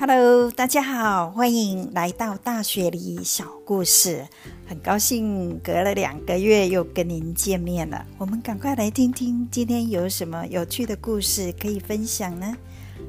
[0.00, 4.26] Hello，大家好，欢迎来到大雪梨小故事。
[4.66, 12.56] 很高兴隔了两个月又跟您见面了，我们赶快来听听今天有什么有趣的故事可以分享呢？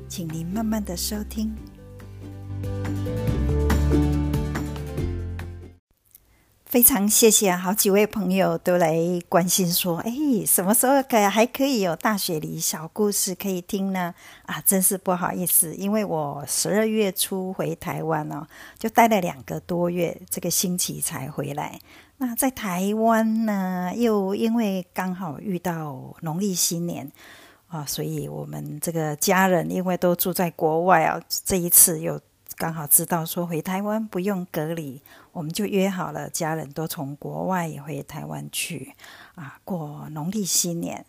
[0.10, 1.56] 请您慢慢的收听。
[6.72, 8.96] 非常谢谢好几位朋友都来
[9.28, 10.14] 关心说，哎，
[10.48, 14.16] 什么时候可还可以有大雪梨小故事可以听呢？
[14.46, 18.48] 啊，真是不好意思，因为我十二月初回台湾哦，
[18.80, 21.78] 就待了两个多月，这个星期才回来。
[22.20, 27.12] 那在台湾呢，又因为刚好遇到农历新年
[27.68, 32.18] 啊，所以我们这个家人因为都住在国外啊，这一次又。
[32.62, 35.02] 刚好知道说回台湾不用隔离，
[35.32, 38.94] 我们就约好了，家人都从国外回台湾去
[39.34, 41.04] 啊，过农历新年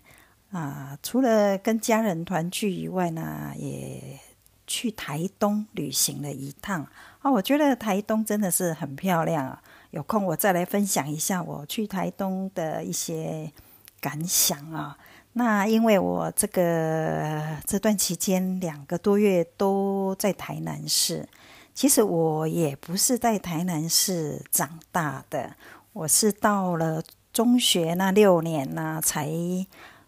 [0.50, 0.96] 啊。
[1.02, 4.18] 除了跟家人团聚以外呢，也
[4.66, 6.88] 去台东旅行了一趟
[7.20, 7.30] 啊。
[7.30, 13.52] 我觉得台东真的是很漂亮啊，有空我再来分享一下我去台东的一些
[14.00, 14.96] 感想啊。
[15.34, 21.28] 那因为我这个这段期间两个多月都在台南市。
[21.74, 25.54] 其实我也不是在台南市长大的，
[25.92, 29.30] 我是到了中学那六年呢，才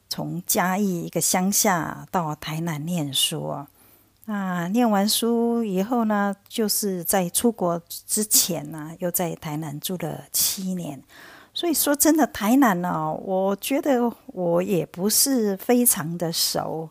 [0.08, 3.66] 从嘉义一个乡下到台南念书。
[4.26, 11.02] 那念完书以后呢，就是在出国之前呢，又在台南住了七年。
[11.52, 16.90] 所以说真的，台南呢，我觉得我也不是非常的熟。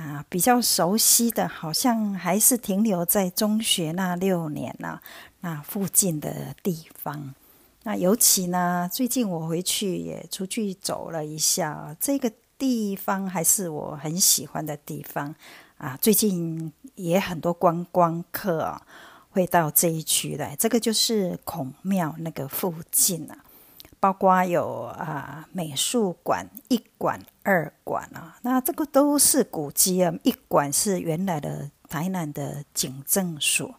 [0.00, 4.98] 啊，比较熟悉的，好像还是停留在中学那六年呢，
[5.40, 7.34] 那附近的地方。
[7.82, 15.34] 那尤其呢，最近我回去也出去走了一下，这个地方还是我很喜欢的地方
[15.76, 15.98] 啊。
[16.00, 18.80] 最近也很多观光客
[19.28, 23.36] 会到这一区来，这个就是孔庙那个附近啊。
[24.00, 30.10] 包括有啊美术馆一馆二馆啊，那这个都是古迹啊。
[30.22, 33.74] 一馆是原来的台南的警政署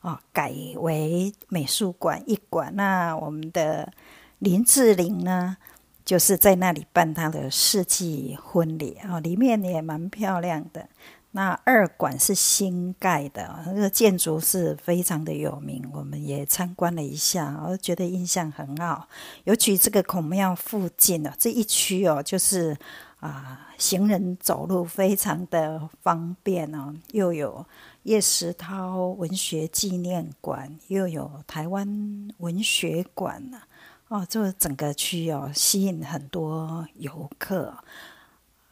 [0.00, 2.74] 啊，改为美术馆一馆。
[2.74, 3.92] 那我们的
[4.38, 5.58] 林志玲呢，
[6.06, 10.88] 就是在那里办她的世纪婚礼啊，里面也蛮漂亮的。
[11.36, 19.06] 那二馆是新盖的，那个建筑是非常的有名，我们也参观了一下，我觉得印象很好。
[19.44, 22.74] 尤其这个孔庙附近的这一区哦，就是
[23.20, 27.66] 啊，行人走路非常的方便哦，又有
[28.04, 33.60] 叶石涛文学纪念馆，又有台湾文学馆呢，
[34.08, 37.74] 哦，这整个区哦，吸引很多游客。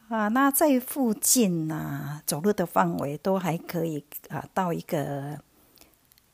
[0.08, 5.38] 啊，那在附近呢，走路的范围都还可以啊，到一个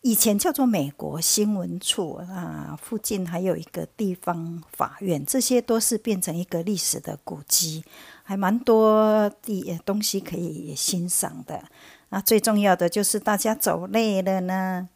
[0.02, 7.84] 以前叫做美国新闻处啊，附近还有一个地方法院，这些都是变成一个历史的古迹，
[8.22, 11.64] 还蛮多地东西可以欣赏的。
[12.08, 14.88] 那最重要的就是大家走累了呢。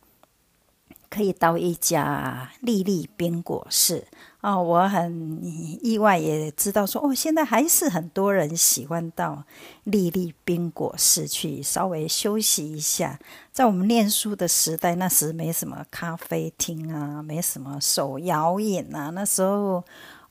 [1.10, 4.08] 可以到一家丽丽冰果室
[4.44, 5.40] 哦，我很
[5.82, 9.42] 意外，也知道说哦，现在还是很多人喜欢到
[9.84, 13.18] 丽丽冰果室去稍微休息一下。
[13.50, 19.82] 在我们念书的时代，那时没什么咖啡厅啊，没什么手摇饮啊，那时候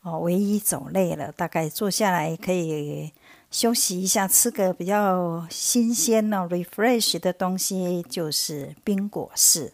[0.03, 3.11] 哦，唯一走累了，大概坐下来可以
[3.49, 9.73] 休息一下，吃个比较新鲜哦，refresh 的东西，就是冰果室。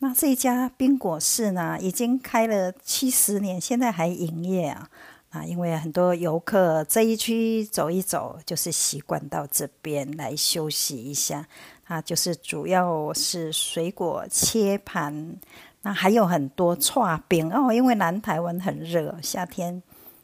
[0.00, 4.88] 那这家冰果室呢，已经开了七十年，现在还营业啊！
[5.30, 11.46] 啊，因为很多游客这一区走一走，就是习惯到这边来休息一下。
[11.86, 15.36] 啊，就是主要是水果切盘，
[15.82, 17.72] 那还有很多串冰哦。
[17.72, 19.82] 因为南台湾很热，夏天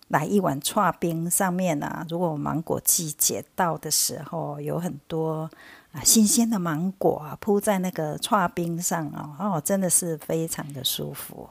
[0.08, 5.50] 来一碗串冰，上面啊，如果芒果季节到的时候，有很多。
[5.94, 11.48] 啊，新鲜的芒果啊，铺在那个串冰上啊，哦，真的是非常的舒服。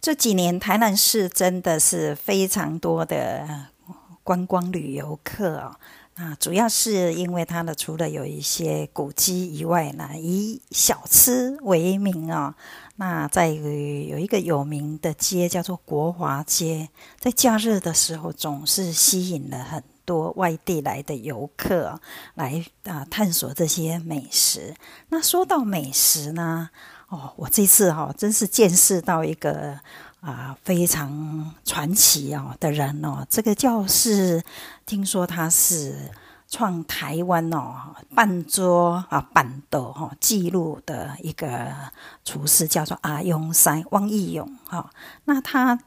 [0.00, 3.68] 这几年台南市真的是非常多的
[4.22, 5.80] 观光旅游客啊，
[6.18, 12.56] 啊，主要是因为它的除了有一些古迹以外呢，以小吃为名啊。
[12.96, 16.88] 那在有一个有名的街叫做国华街，
[17.20, 22.00] 在假日的时候总是吸引了很多外地来的游客
[22.34, 24.74] 来啊探索这些美食。
[25.10, 26.70] 那说到美食呢，
[27.06, 29.78] 哦，我这次哈真是见识到一个
[30.20, 34.42] 啊非常传奇哦的人哦，这个教室
[34.84, 36.10] 听说他是
[36.48, 41.72] 创台湾哦半桌啊板豆哈记录的一个
[42.24, 44.90] 厨师，叫做阿雍山汪义勇哈。
[45.24, 45.78] 那他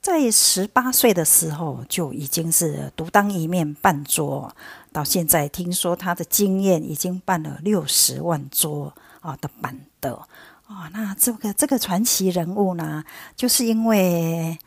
[0.00, 4.54] 在十八岁的时候就已经是独当一面办桌，
[4.92, 10.22] 到现在听说他的经验已经办了六十万桌啊的板豆。
[10.66, 13.04] 哦，那这个这个传奇人物呢，
[13.36, 14.58] 就是因为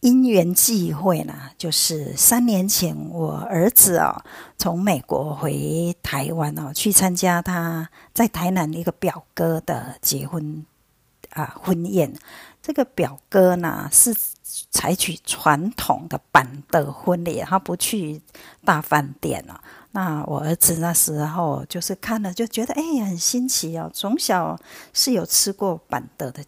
[0.00, 4.24] 因缘际会呢，就是三年前我儿子啊
[4.58, 10.66] 从美国回台湾哦，去参加他在台南一个表哥的结婚
[11.30, 12.12] 啊婚宴。
[12.60, 14.14] 这个表哥呢是
[14.70, 18.20] 采取传统的板的婚礼，他不去
[18.64, 19.62] 大饭店了。
[19.96, 24.58] 那我儿子那时候就是看了就觉得哎很新奇哦，从小
[24.92, 26.42] 是有吃过板德的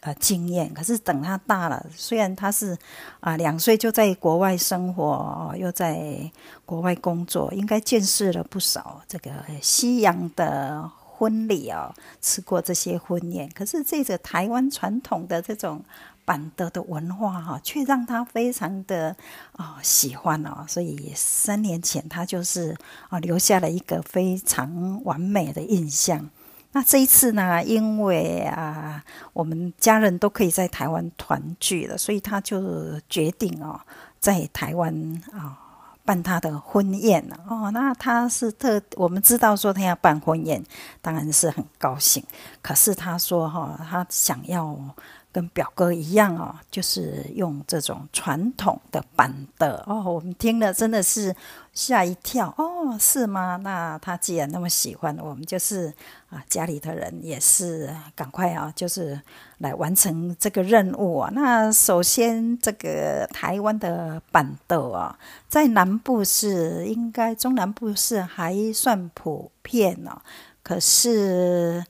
[0.00, 2.74] 呃经验，可是等他大了，虽然他是
[3.20, 6.30] 啊两岁就在国外生活，又在
[6.64, 15.82] 国外工作，应该见识了不少这个西洋的婚礼哦，吃过这些婚宴，可是这个台湾传统的这种。
[16.26, 19.14] 板德的文化哈，却让他非常的
[19.52, 22.76] 啊喜欢哦，所以三年前他就是
[23.08, 26.28] 啊留下了一个非常完美的印象。
[26.72, 33.80] 那这一次呢，因为啊我们家人都可以在台湾团聚了，所以他就决定哦
[34.18, 35.56] 在台湾啊
[36.06, 37.70] 办他的婚宴哦。
[37.72, 40.64] 那他是特我们知道说他要办婚宴，
[41.02, 42.24] 当然是很高兴。
[42.62, 44.74] 可是他说哈，他想要。
[45.36, 50.02] 跟表哥一样哦，就是用这种传统的板的哦。
[50.02, 51.36] 我们听了真的是
[51.74, 53.60] 吓一跳哦，是吗？
[53.62, 55.92] 那他既然那么喜欢，我们就是
[56.30, 59.20] 啊，家里的人也是赶快啊，就是
[59.58, 61.30] 来完成这个任务啊。
[61.34, 65.18] 那首先，这个台湾的板豆啊，
[65.50, 70.22] 在南部是应该中南部是还算普遍哦，
[70.62, 71.84] 可是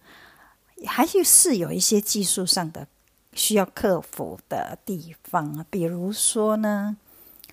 [0.85, 2.89] 还是有一些技术上的。
[3.37, 6.97] 需要克服的地方，比如说呢，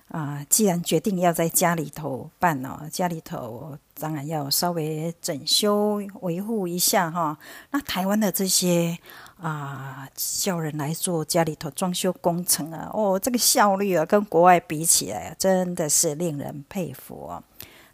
[0.08, 7.38] 啊，既然决定要在家里头办哦，家里头当然要稍微整修维护一下哈。
[7.70, 8.98] 那台湾的这些
[9.36, 17.44] 啊，叫人来做家里头装修工程啊，哦，这个效率啊，跟国外比起来，真的是令人佩服哦。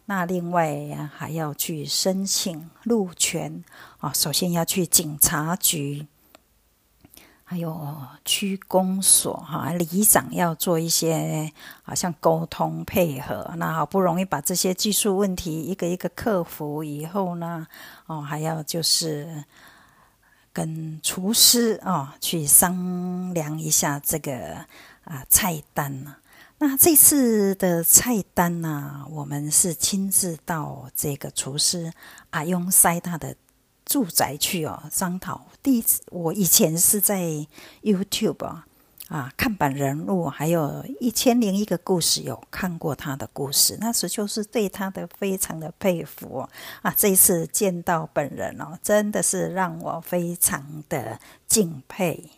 [0.05, 3.63] 那另外还要去申请路权
[3.99, 6.07] 啊，首先要去警察局。
[7.51, 11.51] 还有区公所哈，里长要做一些
[11.83, 17.67] 好像沟通配合，那好不容易把这些技术问题一个一个克服以后呢，
[18.05, 19.43] 哦，还要就是
[20.53, 24.55] 跟厨师哦去商量一下这个
[25.03, 26.15] 啊菜单呢。
[26.57, 31.91] 那这次的菜单呢，我们是亲自到这个厨师
[32.29, 33.35] 阿雍塞他的。
[33.91, 35.41] 住宅去哦，商讨。
[35.61, 37.45] 第一次，我以前是在
[37.83, 38.65] YouTube 啊，
[39.09, 43.77] 啊，看板人物，还有一千零一个故事，有看过他的故事。
[43.81, 46.47] 那时就是对他的非常的佩服
[46.81, 46.95] 啊。
[46.95, 52.29] 这一次见到本人哦，真的是让我非常的敬佩。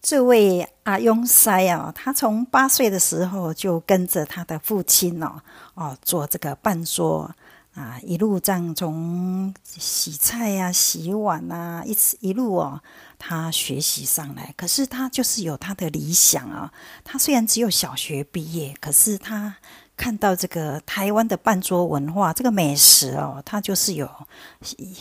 [0.00, 5.42] 这位阿雍塞啊，他从八岁的时候就跟着他的父亲哦，
[5.74, 7.30] 哦，做这个半桌。
[7.74, 12.82] 啊，一路这样从洗菜呀、洗碗啊，一直一路哦，
[13.18, 14.52] 他学习上来。
[14.58, 16.70] 可是他就是有他的理想啊。
[17.02, 19.56] 他虽然只有小学毕业，可是他
[19.96, 24.06] 看到这个台湾的半桌文化，这个美食哦，他就是有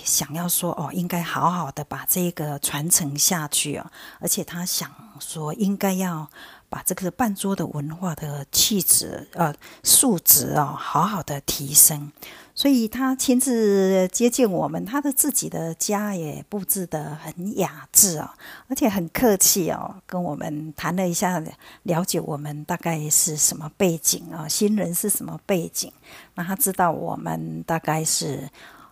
[0.05, 3.91] 想要说哦，应该好好的把这个传承下去哦。
[4.19, 6.29] 而且他想说，应该要
[6.71, 12.09] 把这个半桌的文化的气质呃素质哦，好好的提升。
[12.55, 18.33] 所以他亲自接见我们，他的自己的家也布置得很雅致啊，
[18.69, 21.43] 而且很客气哦，跟我们谈了一下，
[21.83, 25.91] 了解我们大概是什么背景啊，新人是什么背景。
[26.35, 28.49] 那他知道我们大概是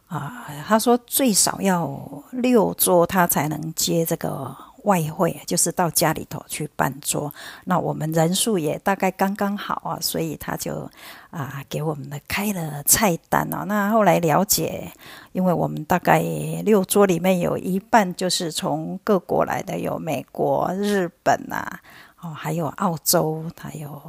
[0.08, 4.54] 啊，他说最少要六桌，他才能接这个。
[4.84, 7.34] 外汇就是到家里头去办桌，
[7.66, 10.90] 那我们人数也大概刚刚好啊，所以他就
[11.30, 13.66] 啊给我们的开了菜单哦。
[13.66, 14.92] 那后来了解，
[15.32, 16.22] 因为我们大概
[16.64, 21.80] 六桌里面有一半就是从各国来的，有美国、日本啊，
[22.22, 24.02] 哦，还有澳洲，还有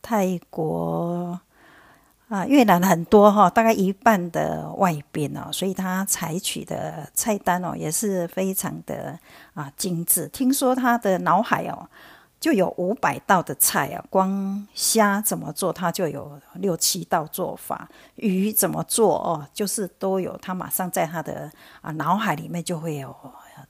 [0.00, 1.40] 泰国
[2.28, 9.18] 啊，越南很多哈，大概一半的外宾哦，所以他采取的菜单哦也是非常的
[9.54, 10.28] 啊精致。
[10.28, 11.88] 听说他的脑海哦
[12.38, 23.16] 就有五百道的菜啊，光虾怎么做，他就有六七道做法；鱼怎么做哦，就是都有，他马上在他的啊脑海里面就会有。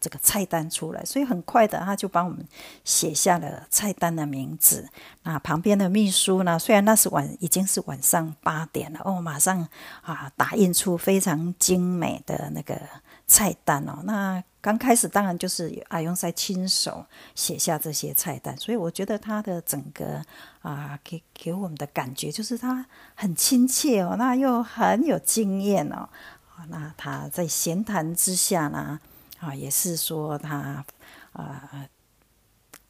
[0.01, 2.47] 这个菜单出来，所以很快的他就帮我们
[2.85, 4.89] 写下了菜单的名字。
[5.23, 6.59] 那旁边的秘书呢？
[6.59, 9.67] 虽然那是晚，已经是晚上八点了哦，马上
[10.03, 12.81] 啊打印出非常精美的那个
[13.27, 14.01] 菜单哦。
[14.05, 17.05] 那刚开始当然就是阿勇在亲手
[17.35, 20.23] 写下这些菜单，所以我觉得他的整个
[20.63, 26.09] 啊给给我们的感觉就是他很亲切哦，那又很有经验哦。
[26.71, 28.99] 那他在闲谈之下呢？
[29.41, 30.85] 啊，也是说他
[31.33, 31.89] 啊，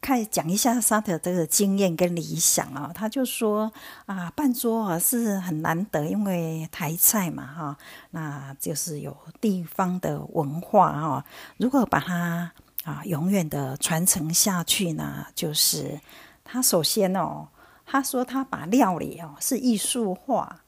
[0.01, 3.71] 看讲一下沙特这个经验跟理想啊，他就说
[4.05, 7.77] 啊，办桌啊是很难得，因为台菜嘛哈，
[8.11, 11.25] 那就是有地方的文化哈，
[11.57, 12.51] 如果把它
[12.83, 15.99] 啊永远的传承下去呢，就是
[16.43, 17.47] 他首先哦，
[17.85, 20.61] 他说他把料理哦是艺术化。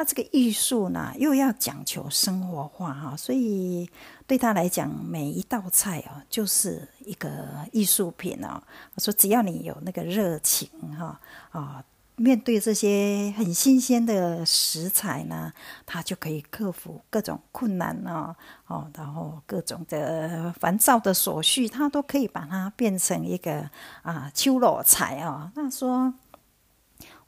[0.00, 3.90] 那这个艺术呢，又要讲求生活化哈，所以
[4.28, 7.28] 对他来讲，每一道菜哦，就是一个
[7.72, 8.62] 艺术品哦。
[8.98, 11.82] 说只要你有那个热情哈啊，
[12.14, 15.52] 面对这些很新鲜的食材呢，
[15.84, 18.32] 他就可以克服各种困难哦
[18.68, 23.68] 哦，然后各种的烦躁的所需，他都可以把它变成一个
[24.02, 25.50] 啊秋罗菜啊。
[25.56, 26.14] 那说。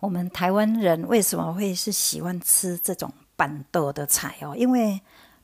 [0.01, 4.55] 我们台湾人为什么会是喜欢吃这种板豆的菜哦？
[4.57, 5.01] 因为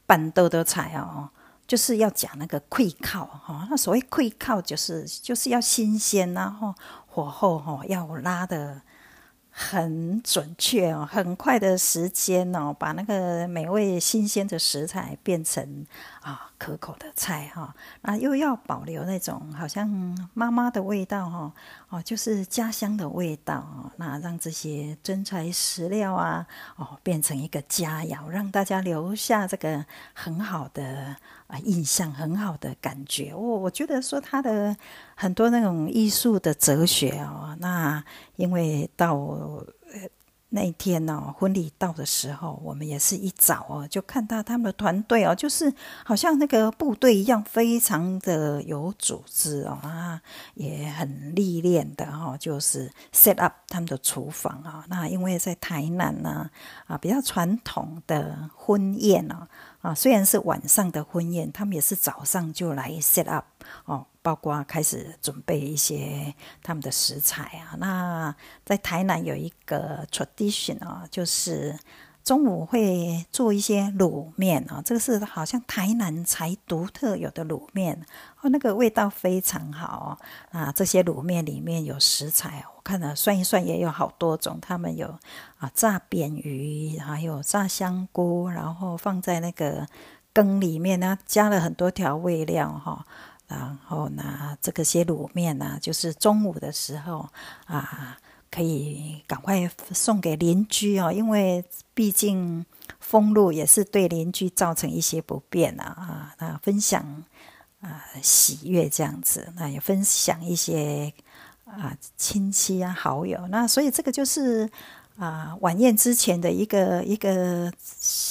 [0.06, 1.28] 板豆的菜哦，
[1.66, 3.66] 就是要讲那个溃靠哈。
[3.70, 6.74] 那所谓溃靠，就是就是要新鲜，然后
[7.06, 8.82] 火候哈要拉的。
[9.58, 15.86] 很准确哦，很快的时间哦，把那个美味新鲜的食材变成
[16.20, 19.88] 啊可口的菜哈，那又要保留那种好像
[20.34, 21.52] 妈妈的味道哈，
[21.88, 26.46] 哦，就是家乡的味道哦，那让这些真材实料啊
[26.76, 33.34] 哦变成一个佳肴，让大家留下这个很好的啊印象，很好的感觉。
[33.34, 34.76] 我我觉得说他的
[35.14, 38.02] 很多那种艺术的哲学哦，那
[38.36, 39.16] 因为到。
[40.56, 45.70] 那一天呢，婚礼到的时候，我们也是一早哦，就看到他们的团队哦，就是
[46.02, 50.18] 好像那个部队一样，非常的有组织哦啊，
[50.54, 54.82] 也很历练的哈，就是 set up 他们的厨房啊。
[54.88, 56.50] 那因为在台南呢
[56.86, 59.46] 啊，比较传统的婚宴哦。
[59.80, 63.44] 啊，虽然是晚上的婚宴，他们也是早上就来 set up
[63.84, 67.76] 哦，包括开始准备一些他们的食材啊。
[67.78, 71.78] 那在台南有一个 tradition 啊，就是
[72.24, 78.04] 中午会做一些卤面啊，这个是好像台南才独特有的卤面
[78.40, 80.18] 哦，那个味道非常好
[80.52, 80.72] 哦啊。
[80.72, 82.75] 这些卤面里面有食材哦。
[82.86, 84.60] 看了算一算，也有好多种。
[84.62, 85.08] 他们有
[85.58, 89.84] 啊炸扁鱼，还有炸香菇，然后放在那个
[90.32, 93.04] 羹里面呢，加了很多调味料哈。
[93.48, 97.28] 然后呢，这个些卤面呢，就是中午的时候
[97.64, 98.16] 啊，
[98.52, 102.64] 可以赶快送给邻居哦，因为毕竟
[103.00, 106.34] 封路也是对邻居造成一些不便啊啊。
[106.38, 107.24] 那分享
[107.80, 111.12] 啊喜悦这样子，那也分享一些。
[111.66, 114.70] 啊，亲戚啊，好友，那所以这个就是
[115.18, 117.70] 啊，晚宴之前的一个一个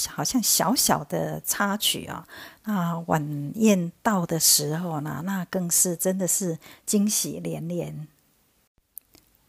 [0.08, 2.26] 好像小小的插曲啊。
[2.64, 8.08] 那晚宴到的时候呢，那更是真的是惊喜连连。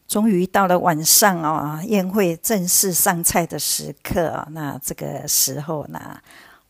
[0.07, 4.47] 终于到了晚上啊，宴会正式上菜的时刻。
[4.51, 6.21] 那这个时候呢？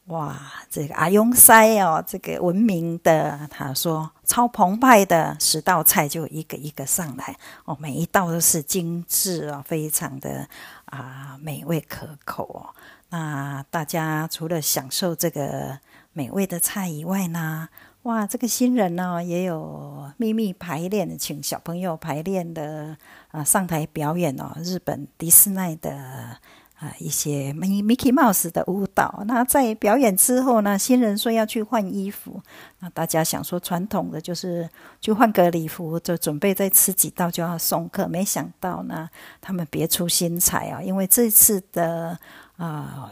[0.08, 7.36] 哇，这个阿雍塞哦，这个闻名的，他说超澎湃的十道菜就一个一个上来
[7.66, 10.48] 哦，每一道都是精致哦，非常的
[10.86, 12.74] 啊美味可口哦。
[13.10, 15.78] 那大家除了享受这个
[16.14, 17.68] 美味的菜以外呢，
[18.04, 22.96] 哇，这个新人呢也有秘密排练，请小朋友排练的
[23.32, 26.38] 啊上台表演哦，日本迪士尼的。
[26.80, 29.24] 啊，一些 Mickey Mouse 的舞蹈。
[29.26, 32.40] 那在表演之后呢，新人说要去换衣服。
[32.80, 34.70] 那大家想说传统的就是
[35.02, 38.08] 去换个礼服，就准备再吃几道就要送客。
[38.08, 39.10] 没想到呢，
[39.42, 42.18] 他们别出心裁啊，因为这次的
[42.58, 43.12] 啊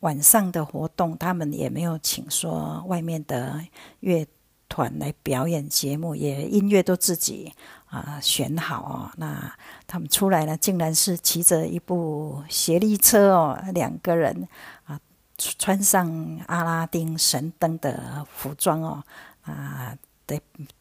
[0.00, 3.58] 晚上的活动，他们也没有请说外面的
[4.00, 4.26] 乐
[4.68, 7.50] 团来表演节目，也音乐都自己
[7.86, 9.10] 啊选好哦。
[9.16, 9.50] 那
[9.88, 14.46] 他们出来呢，竟然是骑着一部斜力车哦，两个人
[14.84, 15.00] 啊
[15.36, 19.02] 穿上阿拉丁神灯的服装哦
[19.42, 19.92] 啊，
[20.24, 20.40] 对，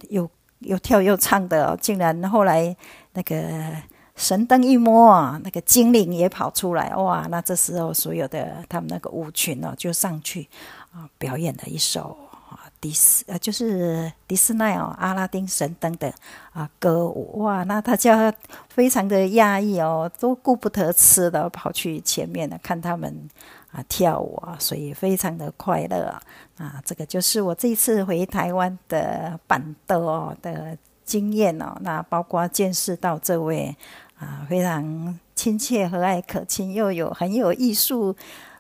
[0.10, 2.78] 又又跳又唱的，竟然后来
[3.14, 3.74] 那个。
[4.20, 7.28] 神灯一摸啊，那个精灵也跑出来哇！
[7.30, 10.50] 那这时候所有的他们那个舞群哦，就上去
[10.92, 12.18] 啊表演了一首
[12.80, 16.14] 迪斯呃就是迪斯奈哦阿拉丁神灯的
[16.54, 17.64] 啊歌舞哇！
[17.64, 18.34] 那大家
[18.70, 23.30] 非常的压抑哦，都顾不得吃的跑去前面呢看他们
[23.72, 26.16] 啊跳舞啊，所以非常的快乐
[26.58, 26.82] 啊！
[26.86, 33.76] 这个就是我这次回台湾的板凳哦的经验哦，那包括见识到这位。
[34.20, 38.16] 啊，非常亲切、和蔼可亲，又有很有艺术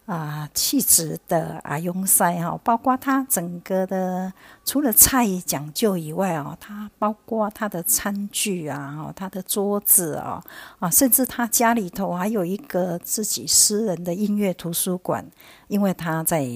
[0.07, 4.33] 啊气质的阿雍塞哈，包括他整个的
[4.65, 10.43] 除了菜讲究以外哦，他包括他的餐具啊，他的桌子啊，
[10.79, 15.23] 啊，甚至他家里头还有一个自己私人的音乐图书馆，
[15.67, 16.49] 因为他在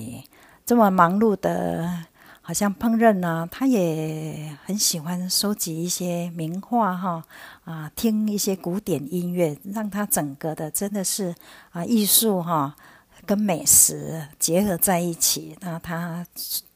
[0.66, 2.06] 这么忙碌的。
[2.44, 7.24] 好像烹饪呢，他也很喜欢收集一些名画哈
[7.64, 11.36] 啊，听一些古典音乐，让他整个的真的是
[11.70, 12.76] 啊艺术哈
[13.26, 15.56] 跟美食结合在一起。
[15.62, 16.26] 那他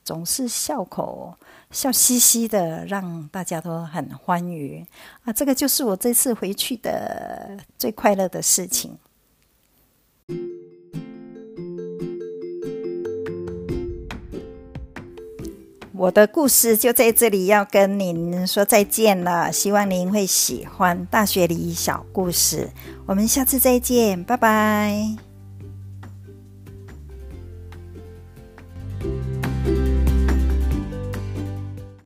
[0.04, 1.36] 总是笑口
[1.72, 4.86] 笑嘻嘻的，让大家都很欢愉
[5.24, 5.34] 啊。
[5.34, 8.98] 这个就是我这次回去的最快乐的事情。
[15.98, 19.50] 我的故事就在这里，要跟您说再见了。
[19.50, 22.70] 希望您会喜欢大学里小故事。
[23.06, 25.25] 我们下次再见，拜拜。